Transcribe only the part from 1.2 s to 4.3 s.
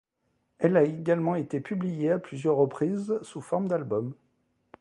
été publiée à plusieurs reprises sous forme d’albums.